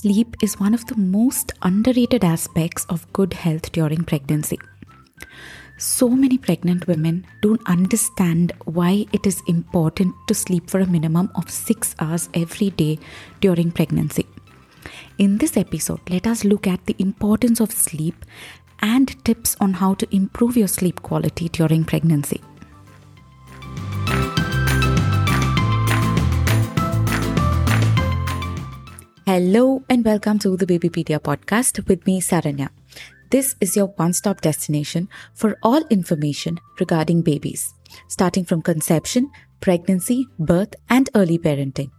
[0.00, 4.56] Sleep is one of the most underrated aspects of good health during pregnancy.
[5.76, 11.32] So many pregnant women don't understand why it is important to sleep for a minimum
[11.34, 13.00] of 6 hours every day
[13.40, 14.24] during pregnancy.
[15.18, 18.24] In this episode, let us look at the importance of sleep
[18.80, 22.40] and tips on how to improve your sleep quality during pregnancy.
[29.28, 32.70] Hello and welcome to the Babypedia podcast with me, Saranya.
[33.28, 37.74] This is your one stop destination for all information regarding babies,
[38.08, 41.90] starting from conception, pregnancy, birth, and early parenting.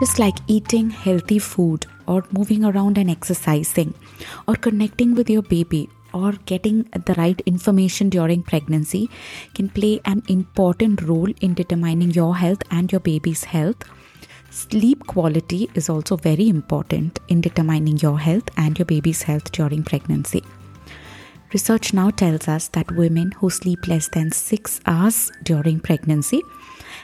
[0.00, 3.94] Just like eating healthy food, or moving around and exercising,
[4.48, 9.10] or connecting with your baby or getting the right information during pregnancy
[9.54, 13.82] can play an important role in determining your health and your baby's health.
[14.50, 19.82] Sleep quality is also very important in determining your health and your baby's health during
[19.82, 20.42] pregnancy.
[21.52, 26.42] Research now tells us that women who sleep less than 6 hours during pregnancy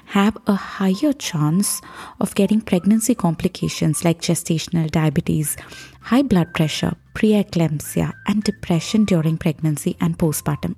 [0.06, 1.80] have a higher chance
[2.20, 5.56] of getting pregnancy complications like gestational diabetes,
[6.00, 10.74] high blood pressure, preeclampsia, and depression during pregnancy and postpartum.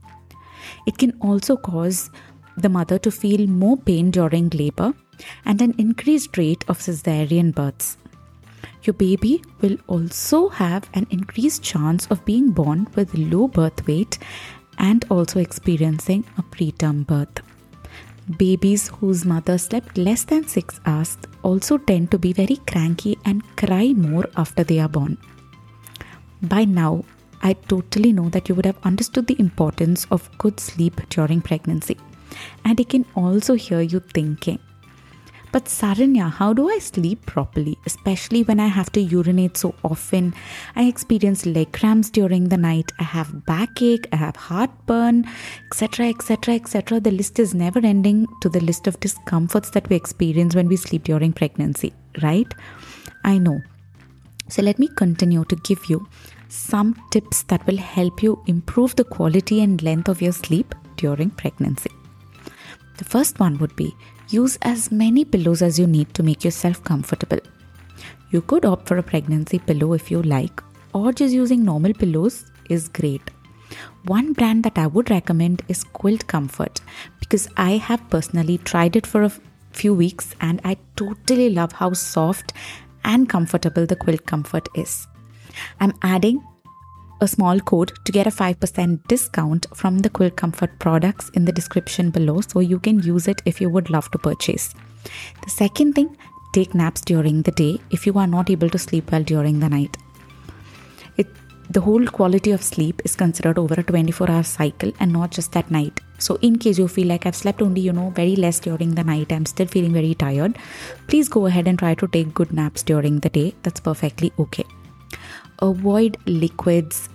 [0.87, 2.11] It can also cause
[2.57, 4.95] the mother to feel more pain during labor
[5.45, 7.97] and an increased rate of cesarean births.
[8.85, 14.19] Your baby will also have an increased chance of being born with low birth weight
[14.79, 17.41] and also experiencing a preterm birth.
[18.39, 23.43] Babies whose mother slept less than 6 hours also tend to be very cranky and
[23.57, 25.19] cry more after they are born.
[26.41, 27.05] By now,
[27.43, 31.99] I totally know that you would have understood the importance of good sleep during pregnancy.
[32.65, 34.59] And I can also hear you thinking,
[35.55, 40.35] but Saranya, how do I sleep properly, especially when I have to urinate so often?
[40.75, 45.25] I experience leg cramps during the night, I have backache, I have heartburn,
[45.67, 46.99] etc., etc., etc.
[46.99, 50.75] The list is never ending to the list of discomforts that we experience when we
[50.75, 52.53] sleep during pregnancy, right?
[53.23, 53.61] I know.
[54.49, 56.09] So let me continue to give you
[56.49, 61.31] some tips that will help you improve the quality and length of your sleep during
[61.31, 61.93] pregnancy.
[62.99, 63.95] The first one would be
[64.29, 67.39] use as many pillows as you need to make yourself comfortable.
[68.31, 70.63] You could opt for a pregnancy pillow if you like,
[70.93, 73.31] or just using normal pillows is great.
[74.05, 76.81] One brand that I would recommend is Quilt Comfort
[77.21, 79.33] because I have personally tried it for a
[79.73, 82.53] few weeks and I totally love how soft
[83.05, 85.07] and comfortable the Quilt Comfort is.
[85.81, 86.43] I'm adding
[87.25, 91.53] a small code to get a 5% discount from the Quilt Comfort products in the
[91.53, 94.75] description below so you can use it if you would love to purchase.
[95.43, 96.17] The second thing,
[96.53, 99.69] take naps during the day if you are not able to sleep well during the
[99.69, 99.97] night.
[101.17, 101.27] It,
[101.71, 105.53] the whole quality of sleep is considered over a 24 hour cycle and not just
[105.53, 106.01] that night.
[106.19, 109.05] So, in case you feel like I've slept only, you know, very less during the
[109.05, 110.57] night, I'm still feeling very tired,
[111.09, 113.55] please go ahead and try to take good naps during the day.
[113.63, 114.65] That's perfectly okay
[115.61, 117.09] avoid liquids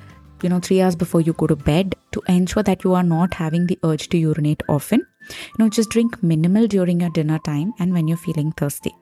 [0.43, 3.33] you know 3 hours before you go to bed to ensure that you are not
[3.33, 5.05] having the urge to urinate often.
[5.29, 8.95] You know just drink minimal during your dinner time and when you're feeling thirsty.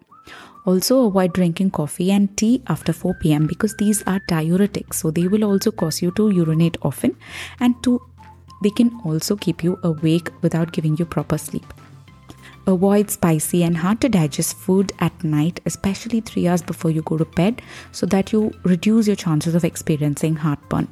[0.65, 5.27] Also avoid drinking coffee and tea after 4 pm because these are diuretics so they
[5.27, 7.15] will also cause you to urinate often
[7.61, 8.01] and to
[8.63, 11.73] they can also keep you awake without giving you proper sleep.
[12.65, 17.17] Avoid spicy and hard to digest food at night, especially 3 hours before you go
[17.17, 17.61] to bed,
[17.93, 20.89] so that you reduce your chances of experiencing heartburn.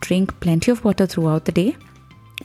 [0.00, 1.76] Drink plenty of water throughout the day,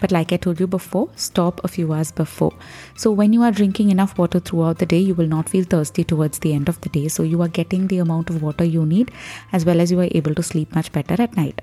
[0.02, 2.54] but like I told you before, stop a few hours before.
[2.96, 6.04] So, when you are drinking enough water throughout the day, you will not feel thirsty
[6.04, 7.08] towards the end of the day.
[7.08, 9.12] So, you are getting the amount of water you need
[9.54, 11.62] as well as you are able to sleep much better at night.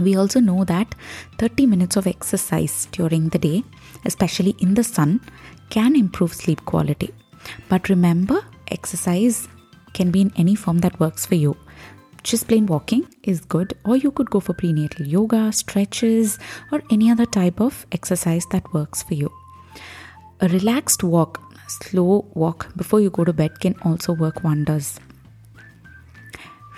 [0.00, 0.94] We also know that
[1.38, 3.62] 30 minutes of exercise during the day,
[4.04, 5.20] especially in the sun,
[5.70, 7.14] can improve sleep quality.
[7.68, 9.48] But remember, exercise
[9.92, 11.56] can be in any form that works for you.
[12.22, 16.38] Just plain walking is good, or you could go for prenatal yoga, stretches,
[16.70, 19.30] or any other type of exercise that works for you.
[20.40, 25.00] A relaxed walk, slow walk before you go to bed can also work wonders.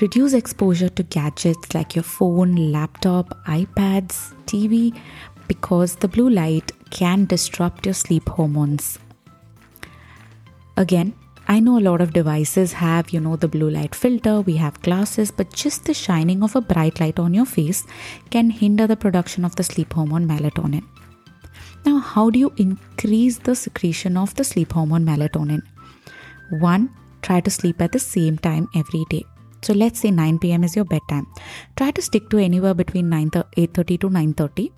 [0.01, 4.99] Reduce exposure to gadgets like your phone, laptop, iPads, TV
[5.47, 8.99] because the blue light can disrupt your sleep hormones.
[10.77, 11.15] Again,
[11.47, 14.81] I know a lot of devices have, you know, the blue light filter, we have
[14.81, 17.85] glasses, but just the shining of a bright light on your face
[18.31, 20.85] can hinder the production of the sleep hormone melatonin.
[21.85, 25.63] Now, how do you increase the secretion of the sleep hormone melatonin?
[26.61, 29.25] One, try to sleep at the same time every day.
[29.65, 30.65] So let's say 9 p.m.
[30.65, 31.27] is your bedtime.
[31.77, 34.71] Try to stick to anywhere between 9 8:30 to 9:30.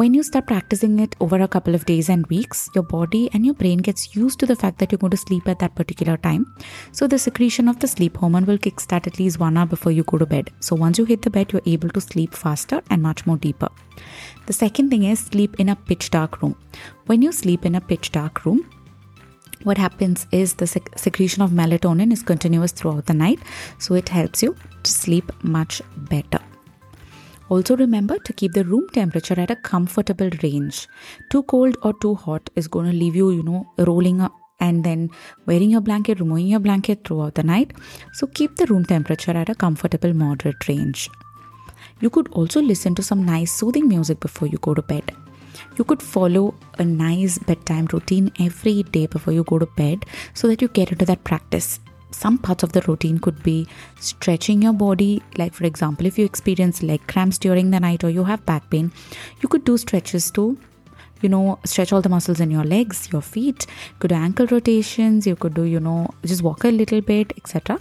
[0.00, 3.46] When you start practicing it over a couple of days and weeks, your body and
[3.48, 6.16] your brain gets used to the fact that you're going to sleep at that particular
[6.16, 6.46] time.
[6.92, 10.04] So the secretion of the sleep hormone will kickstart at least 1 hour before you
[10.12, 10.50] go to bed.
[10.68, 13.68] So once you hit the bed, you're able to sleep faster and much more deeper.
[14.46, 16.56] The second thing is sleep in a pitch dark room.
[17.06, 18.68] When you sleep in a pitch dark room,
[19.64, 23.40] what happens is the sec- secretion of melatonin is continuous throughout the night
[23.78, 26.40] so it helps you to sleep much better.
[27.48, 30.88] Also remember to keep the room temperature at a comfortable range.
[31.30, 34.84] Too cold or too hot is going to leave you you know rolling up and
[34.84, 35.10] then
[35.46, 37.72] wearing your blanket removing your blanket throughout the night.
[38.12, 41.10] So keep the room temperature at a comfortable moderate range.
[42.00, 45.14] You could also listen to some nice soothing music before you go to bed
[45.76, 50.48] you could follow a nice bedtime routine every day before you go to bed so
[50.48, 51.80] that you get into that practice.
[52.10, 53.66] Some parts of the routine could be
[53.98, 55.22] stretching your body.
[55.36, 58.70] Like for example if you experience leg cramps during the night or you have back
[58.70, 58.92] pain
[59.40, 60.56] you could do stretches to
[61.22, 63.66] you know stretch all the muscles in your legs your feet.
[63.68, 65.26] You could do ankle rotations.
[65.26, 67.80] You could do you know just walk a little bit etc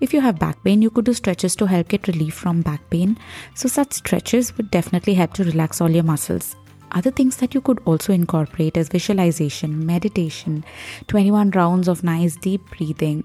[0.00, 2.88] if you have back pain you could do stretches to help get relief from back
[2.88, 3.18] pain.
[3.54, 6.56] So such stretches would definitely help to relax all your muscles
[6.94, 10.64] other things that you could also incorporate is visualization, meditation,
[11.08, 13.24] 21 rounds of nice deep breathing.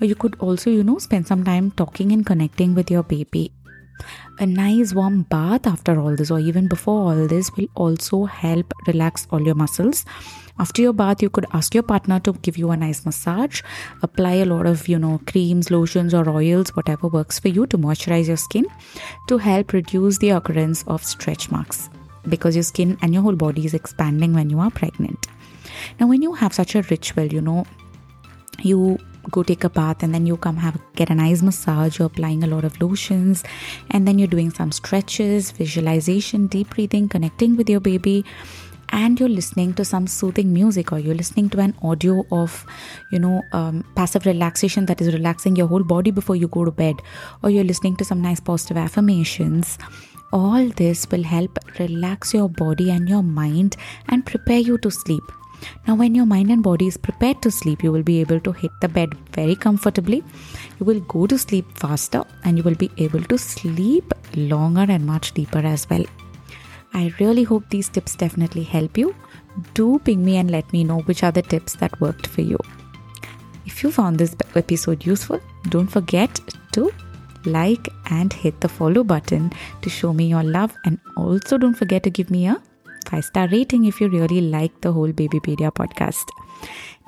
[0.00, 3.52] Or you could also, you know, spend some time talking and connecting with your baby.
[4.38, 8.72] A nice warm bath after all this, or even before all this, will also help
[8.86, 10.06] relax all your muscles.
[10.58, 13.60] After your bath, you could ask your partner to give you a nice massage,
[14.02, 17.76] apply a lot of, you know, creams, lotions, or oils, whatever works for you to
[17.76, 18.64] moisturize your skin
[19.28, 21.90] to help reduce the occurrence of stretch marks
[22.30, 25.26] because your skin and your whole body is expanding when you are pregnant.
[25.98, 27.66] Now, when you have such a ritual, you know,
[28.62, 28.98] you
[29.30, 32.42] go take a bath and then you come have get a nice massage you're applying
[32.42, 33.44] a lot of lotions
[33.90, 38.24] and then you're doing some stretches visualization deep breathing connecting with your baby
[38.92, 42.66] and you're listening to some soothing music or you're listening to an audio of
[43.12, 46.70] you know um, passive relaxation that is relaxing your whole body before you go to
[46.70, 46.96] bed
[47.42, 49.78] or you're listening to some nice positive affirmations
[50.32, 53.76] all this will help relax your body and your mind
[54.08, 55.22] and prepare you to sleep.
[55.86, 58.52] Now, when your mind and body is prepared to sleep, you will be able to
[58.52, 60.24] hit the bed very comfortably.
[60.78, 65.04] You will go to sleep faster and you will be able to sleep longer and
[65.04, 66.04] much deeper as well.
[66.94, 69.14] I really hope these tips definitely help you.
[69.74, 72.58] Do ping me and let me know which are the tips that worked for you.
[73.66, 76.40] If you found this episode useful, don't forget
[76.72, 76.90] to
[77.46, 79.52] like and hit the follow button
[79.82, 80.74] to show me your love.
[80.84, 82.60] And also, don't forget to give me a
[83.08, 86.24] five star rating if you really like the whole Babypedia podcast.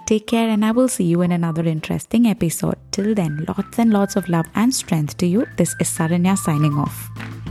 [0.06, 2.76] Take care, and I will see you in another interesting episode.
[2.90, 5.46] Till then, lots and lots of love and strength to you.
[5.56, 7.41] This is Saranya signing off.